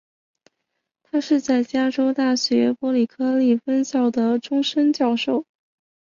[1.03, 5.45] 他是在加州大学伯克利分校的终身教授。